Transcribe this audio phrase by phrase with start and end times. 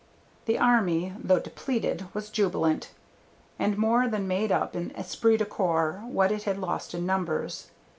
[0.45, 2.89] The army, though depleted, was jubilant,
[3.59, 7.67] and more than made up in esprit du corps what it had lost in numbers.